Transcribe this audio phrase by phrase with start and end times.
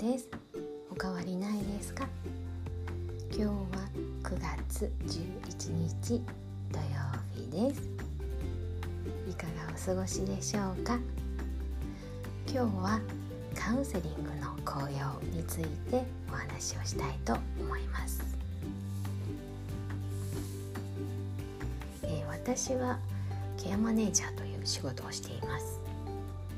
[0.00, 0.30] です。
[0.90, 2.08] お変わりないですか？
[3.30, 3.52] 今日は
[4.22, 6.22] 9月11日
[6.72, 6.86] 土曜
[7.34, 7.82] 日です。
[9.30, 10.98] いかがお過ごしでしょうか？
[12.50, 12.98] 今日は
[13.54, 18.22] カウンセリングの効用についてお話をしたいと思います、
[22.04, 22.98] えー、私は
[23.62, 25.79] ケアマネージャーという仕事をしています。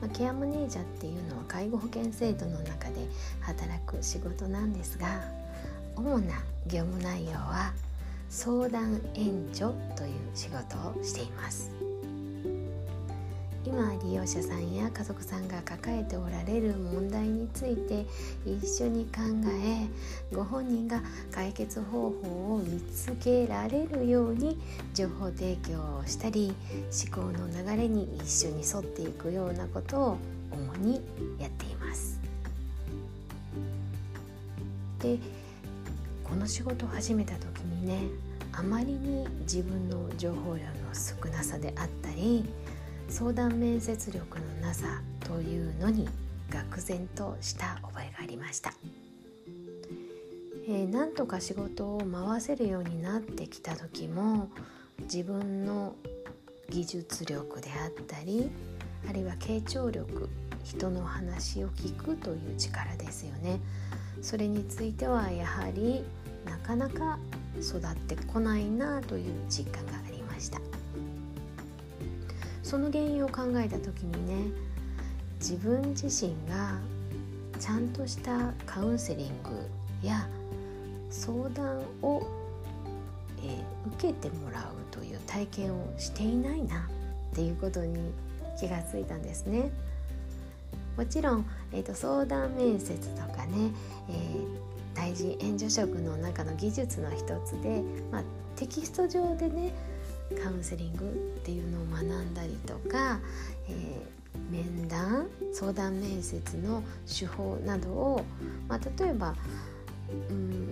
[0.00, 3.06] まあ、ケアマネージャーっていうのは介護保険制度の中で
[3.40, 5.22] 働く仕事なんですが
[5.96, 6.34] 主な
[6.66, 7.72] 業務内容は
[8.30, 11.70] 相談援助という仕事をしています。
[13.72, 18.04] 今利用者さんや家族さんが抱えておられる問題について
[18.44, 24.58] 一緒に考えご本人が解決方法を見つけられるように
[24.92, 26.52] 情報提供をしたり
[27.14, 30.18] 思考の流れに一緒に沿っていくようなことを
[30.50, 30.94] 主に
[31.38, 32.18] やっています。
[34.98, 35.16] で
[36.24, 38.00] この仕事を始めた時にね
[38.52, 42.44] あまりに自分の情報量の少なさであったり
[43.10, 46.08] 相談面接力のなさというのに
[46.48, 48.72] 愕然とした覚えがありました、
[50.68, 54.48] えー、なんとか仕事を回せるようになってきた時も
[55.00, 55.96] 自分の
[56.68, 58.48] 技術力であったり
[59.08, 60.28] あるいは傾聴力
[60.62, 63.60] 人の話を聞くという力ですよね。
[64.22, 66.04] それについてはやはり
[66.44, 67.18] なかなか
[67.58, 70.79] 育ってこないなという実感がありました。
[72.70, 74.52] その原因を考えた時にね
[75.40, 76.78] 自分自身が
[77.58, 80.28] ちゃんとしたカウンセリングや
[81.10, 82.22] 相談を、
[83.42, 86.88] えー、受けてもらうという体験をしていないな
[87.32, 88.12] っていうことに
[88.56, 89.72] 気がついたんですね。
[90.96, 93.72] もちろん、えーと、相談面接とかね、
[94.08, 94.46] えー、
[94.94, 97.82] 対人援助職の中の技術の一つで、
[98.12, 98.22] まあ、
[98.54, 99.72] テキスト上でね
[100.42, 101.08] カウンセリングっ
[101.44, 103.18] ていうのを学んだりとか、
[103.68, 108.24] えー、面談相談面接の手法などを、
[108.68, 109.34] まあ、例えば、
[110.30, 110.70] うん、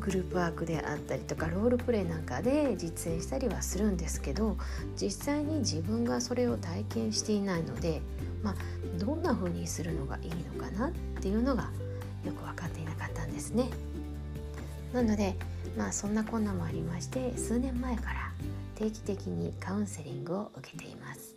[0.00, 4.56] グループワークであったりとかロールプレイなんかで実演したりはするんですけど
[5.00, 8.02] 実際に自分がそれを体験していないので、
[8.42, 8.54] まあ、
[8.98, 11.70] どんな風にするのがいいのかなっていうのが
[12.24, 13.68] よく分かっていなかったんですね。
[14.92, 15.36] なので
[15.76, 18.32] まあそんな困難もありまして数年前から
[18.74, 21.34] 定期的にカウンセリングを受けています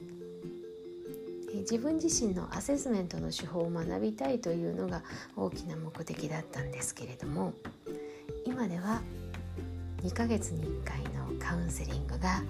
[1.62, 5.04] 自分自身のアセスメントの手法を学びたいというのが
[5.36, 7.54] 大きな目的だったんですけれども
[8.46, 9.02] 今では
[10.04, 12.44] 2ヶ月に1回のカウンセリングが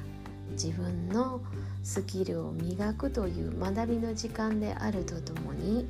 [0.51, 1.41] 自分の
[1.84, 5.85] スキルを磨くという学びの時間であるとともに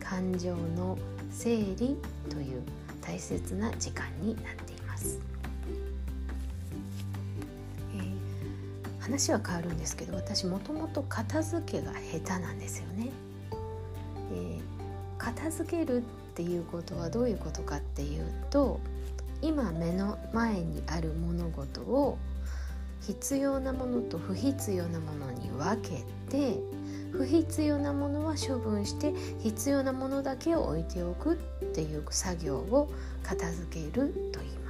[0.00, 0.98] 感情の
[1.30, 1.96] 整理
[2.28, 2.62] という
[3.00, 5.31] 大切な時間になっています。
[9.02, 13.10] 話は変わるんですけど私もともと片付けが下手なんですよね。
[14.32, 14.60] えー、
[15.18, 16.00] 片付けるっ
[16.34, 18.80] ていうことはどういうことかっていうと
[19.42, 22.16] 今目の前にある物事を
[23.00, 26.60] 必要なものと不必要なものに分けて
[27.10, 31.36] 不必要なものは処分して必要なものだけを置いておくっ
[31.74, 32.88] ていう作業を
[33.24, 34.61] 片付けると言います。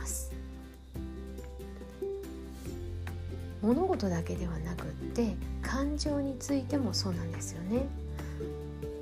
[3.62, 7.86] 物事だけではなくって感情についてもそうなんですよね。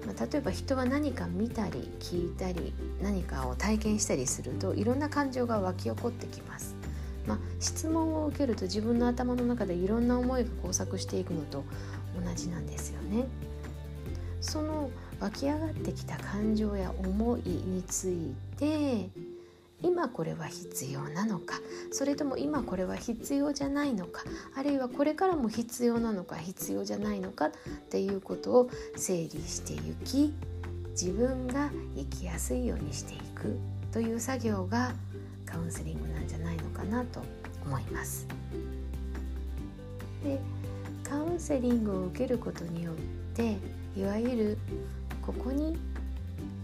[0.06, 2.72] まあ、例えば人は何か見たり聞いたり
[3.02, 6.74] 何かを体験したりするといろんな感情が湧き起こってきます。
[7.26, 11.64] まあ、質問を受けると自分の頭の中でいろんな思いが交錯していくのと
[12.24, 13.26] 同じなんですよね。
[14.40, 19.10] その湧き上がってきた感情や思いについて
[19.82, 21.60] 今これは必要なのか
[21.90, 24.22] それとも今これは必要じゃないのか
[24.54, 27.50] あるいはこれからも必要なのか必要じゃないのかっ
[27.90, 30.34] ていうことを整理していき
[30.90, 33.58] 自分が生きやすいようにしていく
[33.92, 34.92] という作業が
[35.46, 37.22] カウンセリングなんじゃないのかなと
[37.64, 38.26] 思います。
[40.22, 40.38] で
[41.02, 42.94] カウンセリングを受けることによっ
[43.34, 43.56] て
[43.96, 44.58] いわゆる
[45.22, 45.76] ここに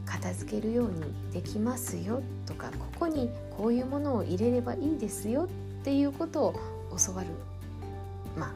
[0.07, 6.61] 片付けるようにできますよとかここにこういうものを入れればいいですよっていうことを
[7.07, 7.29] 教わる
[8.37, 8.53] まあ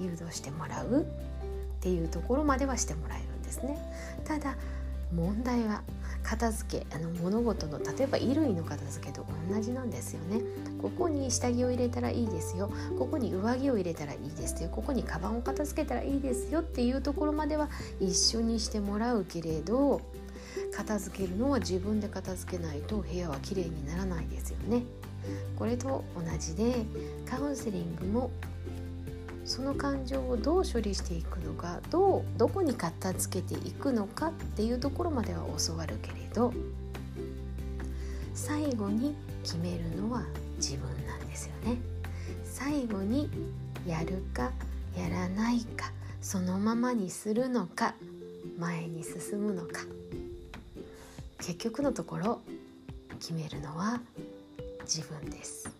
[0.00, 3.78] 誘導してもらうっていうところまではしてもらえるんですね。
[4.24, 4.56] ただ
[5.14, 5.82] 問題は
[6.22, 10.42] 片付けあの物事の例えば衣類の片付けと同じなんですよね。
[10.82, 12.70] ここに下着を入れたらいいですよ。
[12.98, 14.68] ここに上着を入れたらいいですよ。
[14.68, 17.70] ここにカバンを片付けたらいいですよっていうところまでは
[18.00, 20.02] 一緒にしてもらうけれど
[20.72, 24.82] 片付けるのは自分で片付けないと部屋はきれいにならないですよね。
[25.56, 26.84] これと同じで
[27.28, 28.30] カウンセリングも
[29.44, 36.52] その感情をどう処理していくのかどうどこに片付けていくのかっていうところまでは教わるけれど
[38.34, 40.24] 最後に決めるのは
[40.56, 41.78] 自分なんですよね。
[42.44, 43.30] 最後に
[43.86, 44.52] やるか
[44.96, 47.94] やらないかそのままにするのか
[48.58, 49.97] 前に進むのか。
[51.38, 52.40] 結局のところ
[53.20, 54.00] 決めるのは
[54.82, 55.70] 自分です、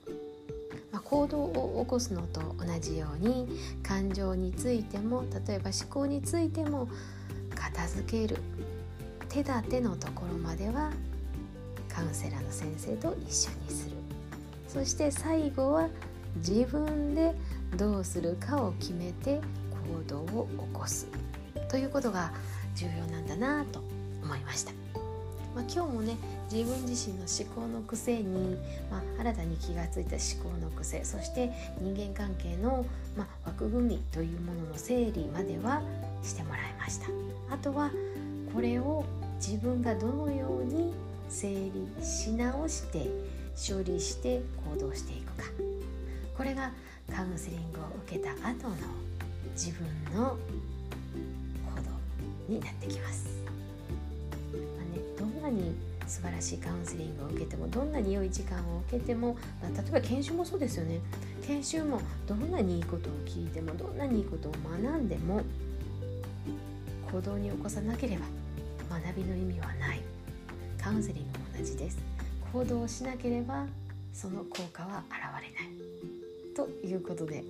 [0.93, 3.49] まあ、行動を起こすのと同じように
[3.83, 6.89] 感情についても例えば思考についても
[7.55, 8.41] 片付ける
[9.29, 10.91] 手立てのところまでは
[11.89, 13.97] カウンセラーの先生と一緒にする。
[14.69, 15.89] そして最後は
[16.37, 17.35] 自分で
[17.77, 19.41] どうするかを決めて
[19.93, 21.09] 行動を起こす。
[21.69, 22.33] ということが
[22.75, 23.83] 重要なんだなと
[24.23, 24.88] 思いました。
[25.59, 26.17] まあ、今日もね
[26.49, 28.57] 自分自身の思考の癖に、
[28.93, 31.51] まあ、新たに気がついた思考の癖そして
[31.81, 35.83] 人間関係の、まあ、枠組みというものの整理までは
[36.23, 37.09] してもらいました
[37.51, 37.91] あとは
[38.55, 39.05] これを
[39.39, 40.95] 自分がどのように
[41.29, 43.09] 整理し直して
[43.57, 44.41] 処理して
[44.73, 45.43] 行動していくか
[46.37, 46.71] これが
[47.13, 48.77] カウンセリングを受けた後の
[49.55, 50.37] 自分の
[51.75, 51.83] 行
[52.49, 53.38] 動になってきます。
[55.49, 55.75] なに
[56.07, 61.01] 素晴らしいカウンセリングを受けてもどんなに良い時間を受けても、まあ、例えば研修もそうですよね。
[61.47, 65.43] 研修もどんなにいいことを聞いてもどんなにいいことを学んでも
[67.11, 68.25] 行動に起こさなければ
[68.99, 70.01] 学びの意味はない。
[70.83, 71.99] カウンセリングも同じです。
[72.53, 73.67] 行動しなければ
[74.13, 76.55] その効果は現れない。
[76.55, 77.45] ということで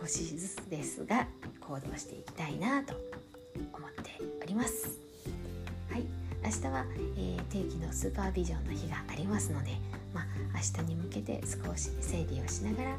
[0.00, 1.26] 少しずつですが
[1.60, 2.94] 行動していきたいなと
[3.72, 5.01] 思っております。
[6.44, 6.84] 明日は、
[7.16, 9.70] えー、定期のスーパービジョンの日がありますので、
[10.12, 12.96] まあ、明日に向けて少し整理をしながら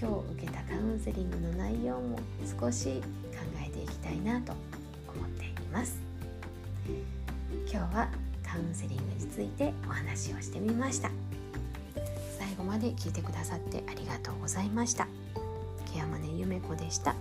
[0.00, 2.18] 今日受けたカウンセリングの内容も
[2.60, 3.02] 少し
[3.32, 4.52] 考えていきたいなと
[5.14, 6.00] 思っています。
[7.70, 8.08] 今日は
[8.42, 11.10] カウンセリングについてお話をしてみました。
[12.38, 15.06] 最後まで聞いてくださってありがとうございました。
[15.92, 17.14] ケアマネゆめこでした。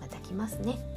[0.00, 0.95] また来ますね。